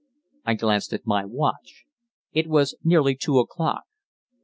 I 0.45 0.55
glanced 0.55 0.93
at 0.93 1.05
my 1.05 1.25
watch. 1.25 1.83
It 2.33 2.47
was 2.47 2.73
nearly 2.83 3.15
two 3.15 3.37
o'clock. 3.37 3.83